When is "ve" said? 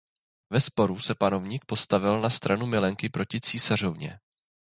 0.49-0.61